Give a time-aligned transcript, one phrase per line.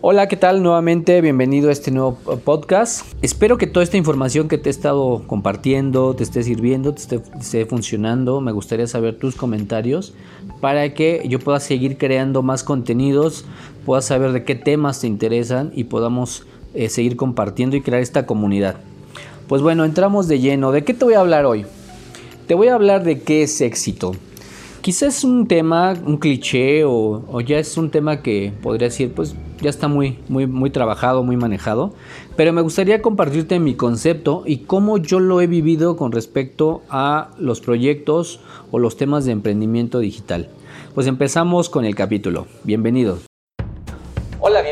[0.00, 0.62] Hola, ¿qué tal?
[0.62, 2.14] Nuevamente, bienvenido a este nuevo
[2.44, 3.04] podcast.
[3.20, 7.66] Espero que toda esta información que te he estado compartiendo te esté sirviendo, te esté,
[7.66, 8.40] funcionando.
[8.40, 10.14] Me gustaría saber tus comentarios
[10.60, 13.44] para que yo pueda seguir creando más contenidos,
[13.84, 18.24] pueda saber de qué temas te interesan y podamos eh, seguir compartiendo y crear esta
[18.24, 18.76] comunidad.
[19.48, 20.70] Pues bueno, entramos de lleno.
[20.70, 21.66] ¿De qué te voy a hablar hoy?
[22.46, 24.12] Te voy a hablar de qué es éxito.
[24.80, 29.34] Quizás es un tema, un cliché o, ya es un tema que podría decir, pues
[29.60, 31.92] ya está muy, muy, muy trabajado, muy manejado.
[32.36, 37.30] Pero me gustaría compartirte mi concepto y cómo yo lo he vivido con respecto a
[37.38, 40.48] los proyectos o los temas de emprendimiento digital.
[40.94, 42.46] Pues empezamos con el capítulo.
[42.64, 43.27] Bienvenidos.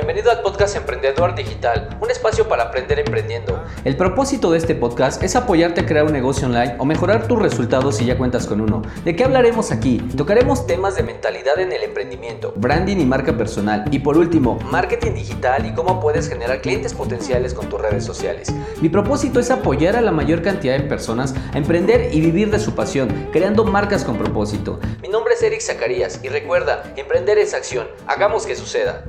[0.07, 3.61] Bienvenido al podcast Emprendedor Digital, un espacio para aprender emprendiendo.
[3.85, 7.41] El propósito de este podcast es apoyarte a crear un negocio online o mejorar tus
[7.41, 8.83] resultados si ya cuentas con uno.
[9.05, 9.99] ¿De qué hablaremos aquí?
[10.17, 15.15] Tocaremos temas de mentalidad en el emprendimiento, branding y marca personal y por último, marketing
[15.15, 18.55] digital y cómo puedes generar clientes potenciales con tus redes sociales.
[18.81, 22.61] Mi propósito es apoyar a la mayor cantidad de personas a emprender y vivir de
[22.61, 24.79] su pasión, creando marcas con propósito.
[25.03, 27.89] Mi nombre es Eric Zacarías y recuerda, emprender es acción.
[28.07, 29.03] Hagamos que suceda.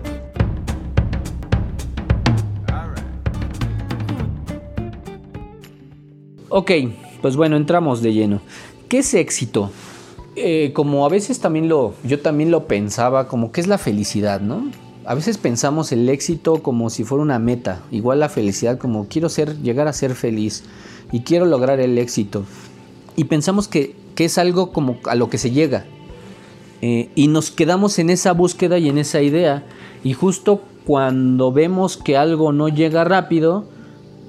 [6.60, 6.72] Ok,
[7.22, 8.42] pues bueno, entramos de lleno.
[8.90, 9.70] ¿Qué es éxito?
[10.36, 14.42] Eh, como a veces también lo, yo también lo pensaba, como qué es la felicidad,
[14.42, 14.64] ¿no?
[15.06, 19.30] A veces pensamos el éxito como si fuera una meta, igual la felicidad como quiero
[19.30, 20.64] ser, llegar a ser feliz
[21.12, 22.44] y quiero lograr el éxito.
[23.16, 25.86] Y pensamos que, es algo como a lo que se llega.
[26.82, 29.64] Eh, y nos quedamos en esa búsqueda y en esa idea.
[30.04, 33.77] Y justo cuando vemos que algo no llega rápido,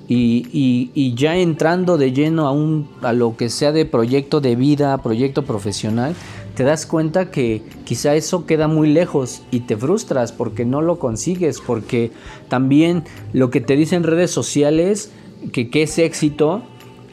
[0.08, 4.96] y, ya entrando de lleno a, un, a lo que sea de proyecto de vida,
[5.02, 6.14] proyecto profesional,
[6.54, 10.98] te das cuenta que quizá eso queda muy lejos y te frustras porque no lo
[10.98, 12.10] consigues, porque
[12.48, 15.12] también lo que te dicen redes sociales,
[15.52, 16.62] que, es éxito,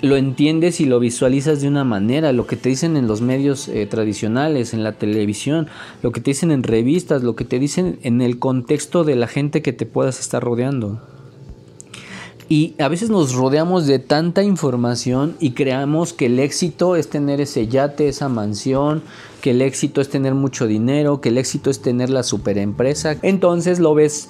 [0.02, 3.68] lo entiendes y lo visualizas de una manera, lo que te dicen en los medios
[3.68, 5.68] eh, tradicionales, en la televisión,
[6.02, 9.28] lo que te dicen en revistas, lo que te dicen en el contexto de la
[9.28, 11.02] gente que te puedas estar rodeando.
[12.48, 17.42] Y a veces nos rodeamos de tanta información y creamos que el éxito es tener
[17.42, 19.02] ese yate, esa mansión,
[19.42, 23.18] que el éxito es tener mucho dinero, que el éxito es tener la superempresa.
[23.24, 24.30] Entonces lo ves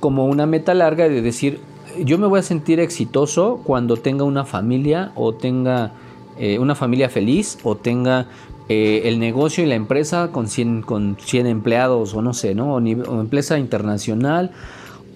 [0.00, 1.60] como una meta larga de decir,
[2.04, 5.92] yo me voy a sentir exitoso cuando tenga una familia o tenga
[6.38, 8.26] eh, una familia feliz o tenga
[8.68, 12.74] eh, el negocio y la empresa con 100, con 100 empleados o no sé, ¿no?
[12.74, 14.50] O, o empresa internacional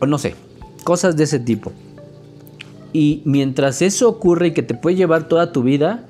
[0.00, 0.34] o no sé,
[0.84, 1.72] cosas de ese tipo.
[2.92, 6.06] Y mientras eso ocurre y que te puede llevar toda tu vida,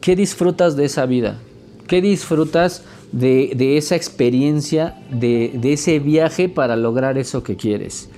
[0.00, 1.38] ¿qué disfrutas de esa vida?
[1.86, 8.08] ¿Qué disfrutas de, esa experiencia, de, ese viaje para lograr eso que quieres?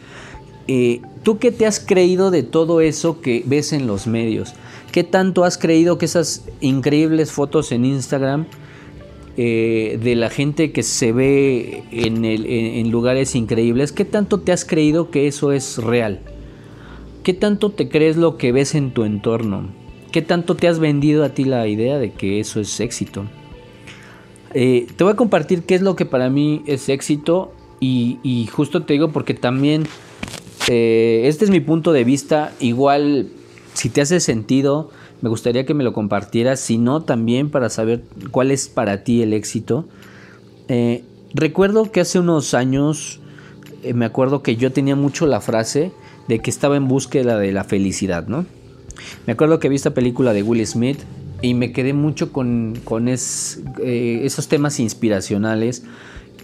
[0.69, 4.55] Eh, ¿Tú qué te has creído de todo eso que ves en los medios?
[4.93, 8.47] ¿Qué tanto has creído que esas increíbles fotos en Instagram
[9.37, 15.11] eh, de la gente que se ve en lugares increíbles, qué tanto te has creído
[15.11, 16.21] que eso es real?
[17.27, 19.67] ¿Qué tanto te crees lo que ves en tu entorno?
[20.13, 23.25] ¿Qué tanto te has vendido a ti la idea de que eso es éxito?
[24.55, 28.85] Eh, te voy a compartir qué es lo que para mí es éxito y, justo
[28.85, 29.89] te digo porque también
[30.69, 32.53] eh, este es mi punto de vista.
[32.61, 33.31] Igual,
[33.75, 36.61] si te hace sentido, me gustaría que me lo compartieras.
[36.61, 39.89] Si no, también para saber cuál es para ti el éxito.
[40.69, 41.03] Eh,
[41.35, 43.19] recuerdo que hace unos años,
[43.93, 45.91] me acuerdo que yo tenía mucho la frase
[46.29, 48.47] de que estaba en búsqueda de la felicidad, ¿no?
[49.27, 50.99] Me acuerdo que vi esta película de Will Smith
[51.43, 52.75] y me quedé mucho con,
[53.07, 55.85] eh, esos temas inspiracionales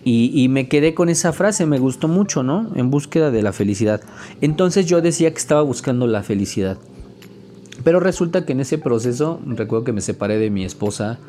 [0.04, 2.72] y, me quedé con esa frase, me gustó mucho, ¿no?
[2.74, 4.00] En búsqueda de la felicidad.
[4.40, 6.76] Entonces yo decía que estaba buscando la felicidad.
[7.84, 11.20] Pero resulta que en ese proceso, recuerdo que me separé de mi esposa,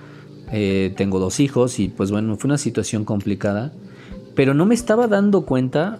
[0.52, 3.72] eh, tengo dos hijos y pues bueno, fue una situación complicada.
[4.34, 6.00] Pero no me estaba dando cuenta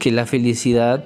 [0.00, 1.04] que la felicidad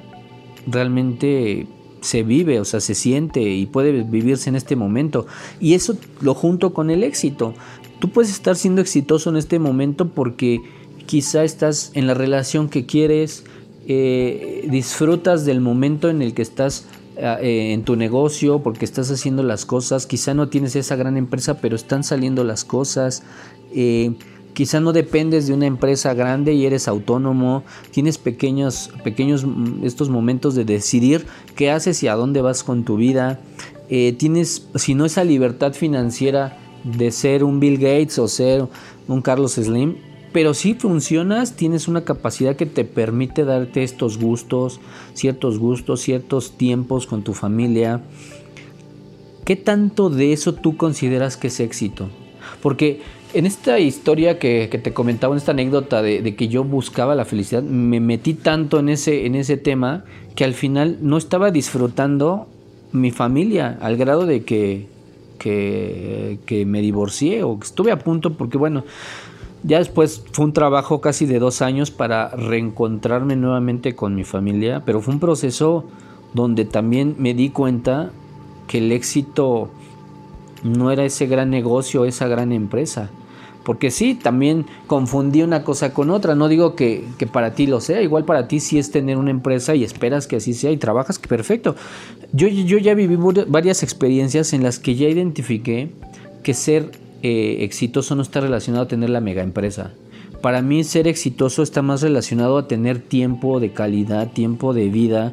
[0.66, 1.66] realmente
[2.01, 5.27] se vive, o sea, se siente y puede vivirse en este momento.
[5.61, 7.55] Y eso lo junto con el éxito.
[7.99, 10.61] Tú puedes estar siendo exitoso en este momento porque
[11.07, 13.45] quizá estás en la relación que quieres,
[13.87, 19.43] eh, disfrutas del momento en el que estás eh, en tu negocio porque estás haciendo
[19.43, 23.22] las cosas, quizá no tienes esa gran empresa, pero están saliendo las cosas.
[23.75, 24.15] Eh,
[24.54, 30.09] Quizá no dependes de una empresa grande y eres autónomo, tienes pequeños, pequeños mm, estos
[30.09, 33.41] momentos de decidir qué haces y a dónde vas con tu vida.
[33.91, 38.66] Eh, tienes, si no esa libertad financiera de ser un Bill Gates o ser
[39.09, 39.97] un Carlos Slim,
[40.33, 44.80] pero si funcionas, tienes una capacidad que te permite darte estos gustos,
[45.15, 48.03] ciertos gustos, ciertos tiempos con tu familia.
[49.45, 52.09] ¿Qué tanto de eso tú consideras que es éxito?
[52.62, 53.01] Porque
[53.34, 57.63] en esta historia que, te comentaba, en esta anécdota de, que yo buscaba la felicidad,
[57.63, 60.04] me metí tanto en ese, en ese tema
[60.36, 62.47] que al final no estaba disfrutando
[62.92, 64.86] mi familia al grado de que,
[65.39, 68.84] que, que me divorcié o que estuve a punto porque bueno,
[69.65, 74.83] ya después fue un trabajo casi de dos años para reencontrarme nuevamente con mi familia,
[74.84, 75.84] pero fue un proceso
[76.34, 78.10] donde también me di cuenta
[78.69, 79.71] que el éxito
[80.63, 83.10] no era ese gran negocio, esa gran empresa.
[83.65, 86.34] Porque sí, también confundí una cosa con otra.
[86.34, 88.03] No digo que, para ti lo sea.
[88.03, 91.19] Igual para ti sí es tener una empresa y esperas que así sea y trabajas,
[91.19, 91.75] que perfecto.
[92.33, 93.16] Yo, yo ya viví
[93.49, 95.91] varias experiencias en las que ya identifiqué
[96.43, 96.91] que ser
[97.22, 99.93] eh, exitoso no está relacionado a tener la mega empresa.
[100.43, 105.33] Para mí ser exitoso está más relacionado a tener tiempo de calidad, tiempo de vida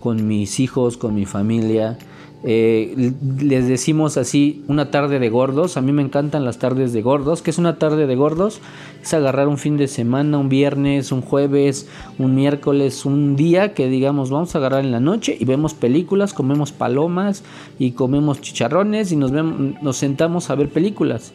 [0.00, 1.98] con mis hijos, con mi familia,
[2.42, 5.76] eh, les decimos así una tarde de gordos.
[5.76, 7.42] A mí me encantan las tardes de gordos.
[7.42, 8.60] ¿Qué es una tarde de gordos?
[9.02, 11.88] Es agarrar un fin de semana, un viernes, un jueves,
[12.18, 16.32] un miércoles, un día que digamos vamos a agarrar en la noche y vemos películas,
[16.32, 17.44] comemos palomas
[17.78, 21.32] y comemos chicharrones y nos, vemos, nos sentamos a ver películas.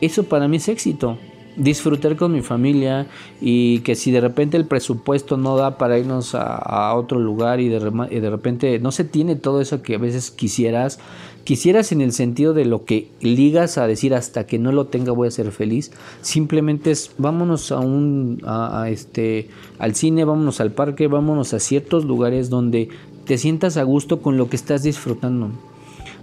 [0.00, 1.18] Eso para mí es éxito
[1.56, 3.06] disfrutar con mi familia
[3.40, 7.68] y que si de repente el presupuesto no da para irnos a, otro lugar y
[7.68, 10.98] de, de, repente no se tiene todo eso que a veces quisieras,
[11.44, 15.12] quisieras en el sentido de lo que ligas a decir hasta que no lo tenga
[15.12, 19.48] voy a ser feliz, simplemente es vámonos a un a, este
[19.78, 22.88] al cine, vámonos al parque, vámonos a ciertos lugares donde
[23.26, 25.50] te sientas a gusto con lo que estás disfrutando.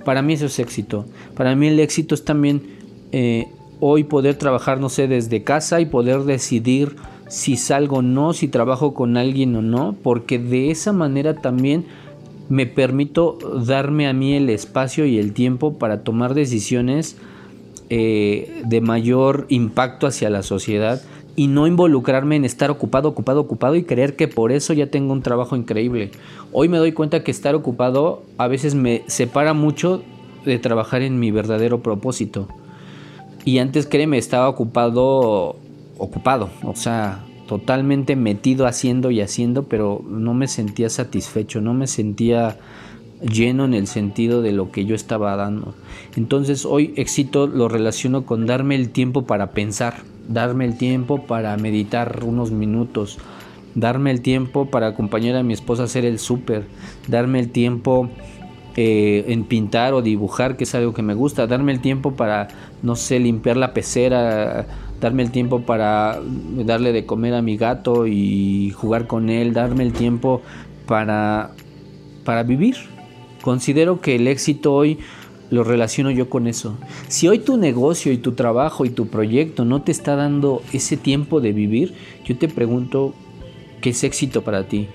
[0.06, 1.06] Para mí eso es éxito.
[1.36, 2.62] Para mí el éxito es también
[3.12, 3.46] eh,
[3.80, 6.96] hoy poder trabajar, no sé, desde casa y poder decidir
[7.28, 11.86] si salgo o no, si trabajo con alguien o no, porque de esa manera también
[12.50, 17.18] me permito darme a mí el espacio y el tiempo para tomar decisiones
[17.90, 21.02] eh, de mayor impacto hacia la sociedad
[21.36, 25.14] y no involucrarme en estar ocupado, ocupado, ocupado y creer que por eso ya tengo
[25.14, 26.12] un trabajo increíble.
[26.52, 30.02] Hoy me doy cuenta que estar ocupado a veces me separa mucho
[30.44, 32.48] de trabajar en mi verdadero propósito.
[33.46, 35.56] Y antes, créeme, estaba ocupado,
[35.98, 41.88] ocupado, o sea, totalmente metido haciendo y haciendo, pero no me sentía satisfecho, no me
[41.88, 42.58] sentía
[43.22, 45.74] lleno en el sentido de lo que yo estaba dando.
[46.16, 49.96] Entonces hoy éxito lo relaciono con darme el tiempo para pensar,
[50.28, 53.18] darme el tiempo para meditar unos minutos,
[53.76, 56.66] darme el tiempo para acompañar a mi esposa a hacer el súper,
[57.08, 58.10] darme el tiempo
[58.76, 62.48] eh, en pintar o dibujar, que es algo que me gusta, darme el tiempo para,
[62.84, 64.68] no sé, limpiar la pecera,
[65.02, 66.20] darme el tiempo para
[66.66, 70.42] darle de comer a mi gato y jugar con él, darme el tiempo
[70.86, 71.52] para,
[72.24, 72.76] para vivir.
[73.42, 75.00] Considero que el éxito hoy
[75.50, 76.78] lo relaciono yo con eso.
[77.08, 80.98] Si hoy tu negocio y tu trabajo y tu proyecto no te está dando ese
[80.98, 81.94] tiempo de vivir,
[82.26, 83.14] yo te pregunto,
[83.82, 84.88] ¿qué es éxito para ti?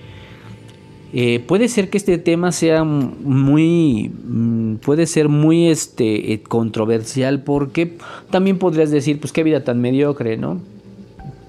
[1.17, 7.41] Eh, puede ser que este tema sea muy, mm, puede ser muy este, eh, controversial
[7.41, 7.97] porque
[8.31, 10.59] también podrías decir, pues qué vida tan mediocre, ¿no?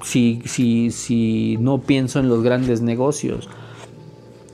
[0.05, 3.49] Si, si, si no pienso en los grandes negocios.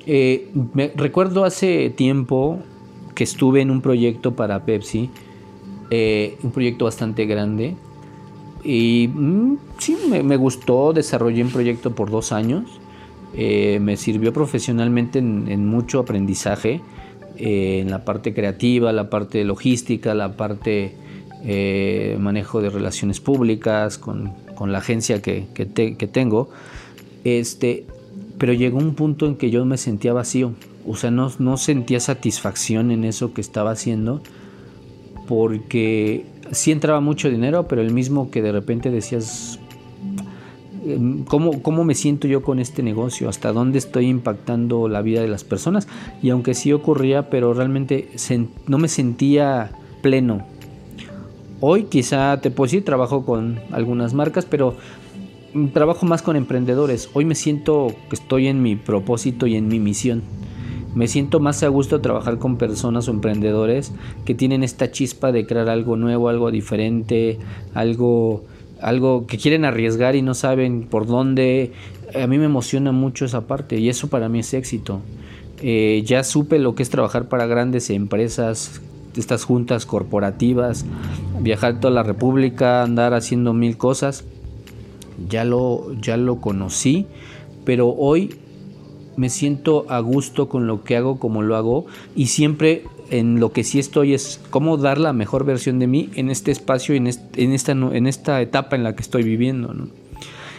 [0.06, 2.61] Eh, me, recuerdo hace tiempo
[3.14, 5.11] que estuve en un proyecto para Pepsi,
[6.42, 7.76] un proyecto bastante grande,
[8.64, 12.81] y mm, sí, me, me gustó, desarrollé un proyecto por dos años
[13.35, 16.81] eh, me sirvió profesionalmente en, mucho aprendizaje,
[17.39, 20.95] eh, en la parte creativa, la parte logística, la parte
[21.45, 24.35] eh, manejo de relaciones públicas con,
[24.65, 25.47] la agencia que,
[26.12, 26.51] tengo.
[27.25, 27.85] Este,
[28.39, 30.53] pero llegó un punto en que yo me sentía vacío,
[30.87, 34.23] o sea, no, no sentía satisfacción en eso que estaba haciendo,
[35.27, 39.59] porque sí entraba mucho dinero, pero el mismo que de repente decías,
[41.29, 43.29] ¿Cómo, ¿Cómo me siento yo con este negocio?
[43.29, 45.87] ¿Hasta dónde estoy impactando la vida de las personas?
[46.23, 48.09] Y aunque sí ocurría, pero realmente
[48.67, 49.71] no me sentía
[50.03, 50.45] pleno.
[51.61, 54.75] Hoy quizá te puedo decir, trabajo con algunas marcas, pero
[55.73, 57.09] trabajo más con emprendedores.
[57.12, 60.23] Hoy me siento que estoy en mi propósito y en mi misión.
[60.95, 63.93] Me siento más a gusto trabajar con personas o emprendedores
[64.25, 67.39] que tienen esta chispa de crear algo nuevo, algo diferente,
[67.73, 68.45] algo
[68.83, 71.73] algo que quieren arriesgar y no saben por dónde.
[72.15, 75.01] A mí me emociona mucho esa parte y eso para mí es éxito.
[75.62, 78.83] Eh, ya supe lo que es trabajar para grandes empresas,
[79.17, 80.85] estas juntas corporativas,
[81.41, 84.25] viajar toda la República, andar haciendo mil cosas.
[85.29, 87.07] ya lo, ya lo conocí,
[87.65, 88.35] pero hoy
[89.17, 91.87] me siento a gusto con lo que hago, como lo hago,
[92.17, 96.09] y siempre en lo que sí estoy es cómo dar la mejor versión de mí
[96.14, 99.73] en este espacio, en, en, esta, en esta etapa en la que estoy viviendo.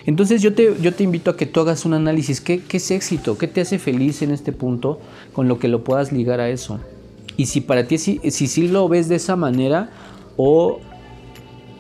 [0.05, 2.91] Entonces yo te, yo te invito a que tú hagas un análisis, ¿qué, ¿qué es
[2.91, 3.39] éxito?
[3.39, 5.00] ¿Qué te hace feliz en este punto
[5.33, 6.79] con lo que lo puedas ligar a eso?
[7.38, 9.89] Y si para ti, si, si, si lo ves de esa manera
[10.38, 10.79] o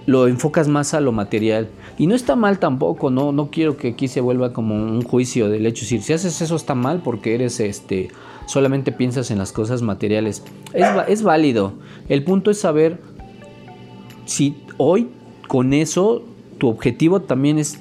[0.07, 1.69] lo enfocas más a lo material.
[1.97, 5.49] Y no está mal tampoco, no, no quiero que aquí se vuelva como un juicio
[5.49, 5.85] del hecho.
[5.85, 8.09] Si, si haces eso está mal porque eres este
[8.45, 10.43] solamente piensas en las cosas materiales.
[10.73, 11.73] Es, es válido.
[12.09, 12.99] El punto es saber
[14.25, 15.09] si hoy
[15.47, 16.23] con eso
[16.57, 17.79] tu objetivo también es,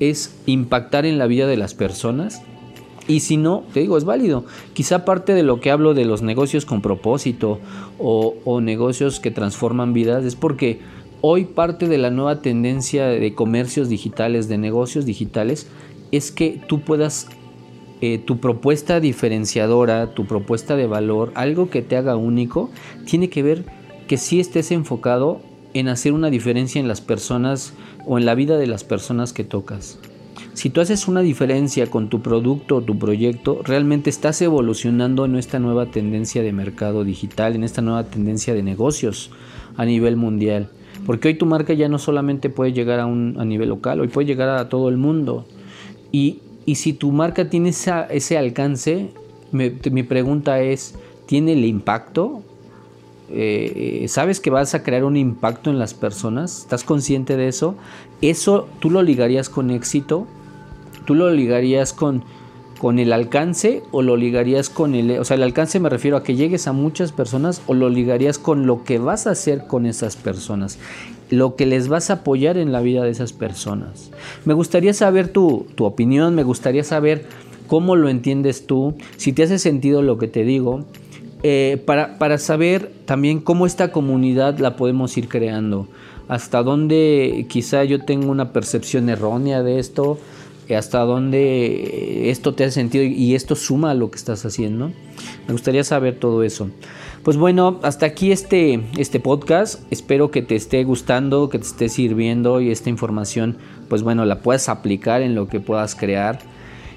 [0.00, 2.42] es impactar en la vida de las personas.
[3.08, 4.44] Y si no, te digo, es válido.
[4.74, 7.58] Quizá parte de lo que hablo de los negocios con propósito
[7.98, 10.80] o, o negocios que transforman vidas es porque
[11.22, 15.68] hoy parte de la nueva tendencia de comercios digitales, de negocios digitales,
[16.10, 17.28] es que tú puedas
[18.00, 22.70] eh, tu propuesta diferenciadora, tu propuesta de valor, algo que te haga único,
[23.06, 23.64] tiene que ver
[24.08, 25.40] que si estés enfocado
[25.74, 27.72] en hacer una diferencia en las personas
[28.04, 30.00] o en la vida de las personas que tocas.
[30.54, 35.36] Si tú haces una diferencia con tu producto o tu proyecto, realmente estás evolucionando en
[35.36, 39.30] esta nueva tendencia de mercado digital, en esta nueva tendencia de negocios
[39.76, 40.68] a nivel mundial.
[41.06, 44.08] Porque hoy tu marca ya no solamente puede llegar a, un, a nivel local, hoy
[44.08, 45.44] puede llegar a todo el mundo.
[46.12, 49.10] Y y si tu marca tiene ese alcance,
[49.50, 50.94] mi pregunta es,
[51.26, 52.42] ¿tiene el impacto?
[53.30, 56.60] Eh, ¿Sabes que vas a crear un impacto en las personas?
[56.60, 57.74] ¿Estás consciente de eso?
[58.20, 60.26] ¿Eso tú lo ligarías con éxito?
[61.04, 62.22] ¿Tú lo ligarías con,
[62.82, 65.12] con el alcance o lo ligarías con el...
[65.20, 68.40] O sea, el alcance me refiero a que llegues a muchas personas o lo ligarías
[68.40, 70.80] con lo que vas a hacer con esas personas
[71.30, 74.10] lo que les vas a apoyar en la vida de esas personas.
[74.44, 77.24] Me gustaría saber tu, opinión, me gustaría saber
[77.68, 80.84] cómo lo entiendes tú, si te hace sentido lo que te digo,
[81.44, 85.86] eh, para, para, saber también cómo esta comunidad la podemos ir creando,
[86.26, 90.18] hasta dónde quizá yo tengo una percepción errónea de esto,
[90.70, 94.92] hasta dónde esto te hace sentido y esto suma a lo que estás haciendo.
[95.46, 96.70] Me gustaría saber todo eso.
[97.22, 99.80] Pues bueno, hasta aquí este, este podcast.
[99.90, 104.40] Espero que te esté gustando, que te esté sirviendo y esta información, pues bueno, la
[104.40, 106.40] puedas aplicar en lo que puedas crear.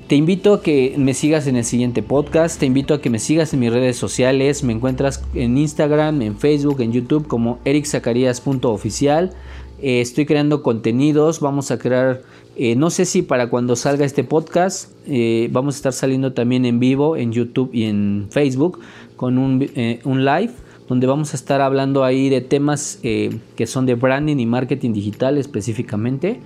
[0.08, 3.18] Te invito a que me sigas en el siguiente podcast, te invito a que me
[3.18, 9.32] sigas en mis redes sociales, me encuentras en Instagram, en Facebook, en YouTube como ericzacarias.oficial.
[9.82, 12.22] Eh, estoy creando contenidos, vamos a crear,
[12.58, 16.66] eh, no sé si para cuando salga este podcast, eh, vamos a estar saliendo también
[16.66, 18.80] en vivo en YouTube y en Facebook
[19.18, 20.52] con un, eh, un live
[20.88, 25.40] donde vamos a estar hablando ahí de temas que son de branding y marketing digital
[25.40, 26.40] específicamente.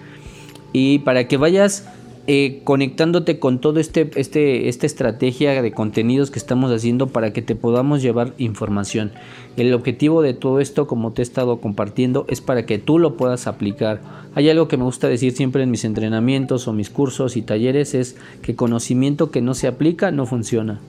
[0.71, 1.89] Y para que vayas
[2.31, 7.41] eh, conectándote con todo este, este, esta estrategia de contenidos que estamos haciendo para que
[7.41, 9.11] te podamos llevar información.
[9.57, 13.17] El objetivo de todo esto, como te he estado compartiendo, es para que tú lo
[13.17, 14.01] puedas aplicar.
[14.35, 17.95] Hay algo que me gusta decir siempre en mis entrenamientos o mis cursos y talleres,
[17.95, 20.79] es que conocimiento que no se aplica no funciona.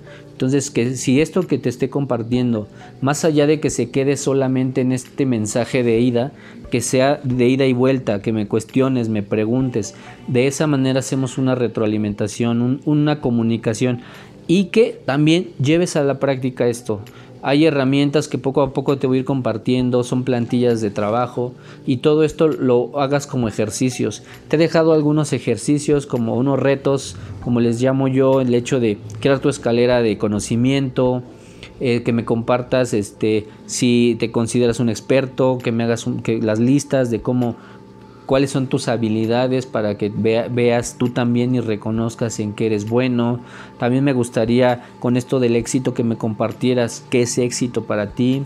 [0.41, 2.67] Entonces, que si esto que te esté compartiendo,
[3.03, 6.33] más allá de que se quede solamente en este mensaje de ida,
[6.71, 9.95] que sea de ida y vuelta, que me cuestiones, me preguntes,
[10.29, 14.01] de esa manera hacemos una retroalimentación, una comunicación
[14.47, 17.03] y que también lleves a la práctica esto.
[17.43, 21.53] Hay herramientas que poco a poco te voy a ir compartiendo, son plantillas de trabajo
[21.87, 24.23] y todo esto lo hagas como ejercicios.
[24.49, 28.99] Te he dejado algunos ejercicios como unos retos, como les llamo yo, el hecho de
[29.21, 31.23] crear tu escalera de conocimiento,
[31.81, 36.07] eh, que me compartas este, si te consideras un experto, que me hagas
[36.43, 37.57] las listas de cómo
[38.31, 43.41] cuáles son tus habilidades para que veas tú también y reconozcas en qué eres bueno.
[43.81, 48.45] También me gustaría con esto del éxito que me compartieras qué es éxito para ti.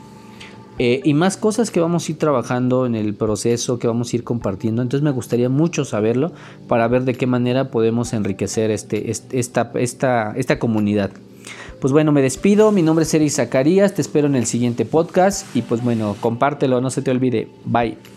[0.79, 4.17] Eh, y más cosas que vamos a ir trabajando en el proceso, que vamos a
[4.17, 4.81] ir compartiendo.
[4.81, 6.33] Entonces me gustaría mucho saberlo
[6.67, 11.11] para ver de qué manera podemos enriquecer este, esta, esta, esta comunidad.
[11.83, 12.73] Pues bueno, me despido.
[12.73, 13.93] Mi nombre es Eric Zacarías.
[13.93, 15.55] Te espero en el siguiente podcast.
[15.55, 17.49] Y pues bueno, compártelo, no se te olvide.
[17.67, 18.14] Bye.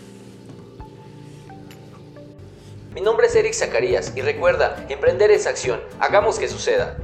[2.98, 6.96] Mi nombre es Eric Zacarías y recuerda, emprender es acción, hagamos que suceda.